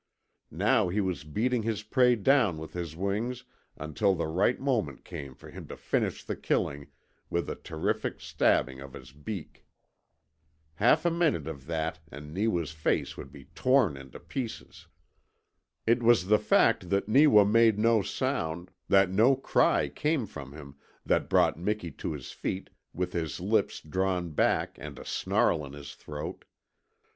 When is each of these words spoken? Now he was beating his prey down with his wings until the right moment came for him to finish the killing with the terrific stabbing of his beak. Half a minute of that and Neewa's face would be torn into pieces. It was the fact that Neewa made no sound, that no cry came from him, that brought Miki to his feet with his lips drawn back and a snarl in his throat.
Now 0.49 0.87
he 0.89 0.99
was 0.99 1.23
beating 1.23 1.61
his 1.61 1.83
prey 1.83 2.15
down 2.15 2.57
with 2.57 2.73
his 2.73 2.95
wings 2.95 3.43
until 3.77 4.15
the 4.15 4.25
right 4.25 4.59
moment 4.59 5.05
came 5.05 5.35
for 5.35 5.51
him 5.51 5.67
to 5.67 5.77
finish 5.77 6.23
the 6.23 6.35
killing 6.35 6.87
with 7.29 7.45
the 7.45 7.53
terrific 7.53 8.19
stabbing 8.19 8.79
of 8.81 8.93
his 8.93 9.11
beak. 9.11 9.63
Half 10.73 11.05
a 11.05 11.11
minute 11.11 11.45
of 11.47 11.67
that 11.67 11.99
and 12.11 12.33
Neewa's 12.33 12.71
face 12.71 13.15
would 13.15 13.31
be 13.31 13.45
torn 13.53 13.95
into 13.95 14.19
pieces. 14.19 14.87
It 15.85 16.01
was 16.01 16.25
the 16.25 16.39
fact 16.39 16.89
that 16.89 17.07
Neewa 17.07 17.43
made 17.45 17.77
no 17.77 18.01
sound, 18.01 18.71
that 18.89 19.11
no 19.11 19.35
cry 19.35 19.87
came 19.87 20.25
from 20.25 20.53
him, 20.53 20.77
that 21.05 21.29
brought 21.29 21.57
Miki 21.59 21.91
to 21.91 22.13
his 22.13 22.31
feet 22.31 22.71
with 22.91 23.13
his 23.13 23.39
lips 23.39 23.79
drawn 23.79 24.31
back 24.31 24.79
and 24.81 24.97
a 24.97 25.05
snarl 25.05 25.63
in 25.63 25.73
his 25.73 25.93
throat. 25.93 26.43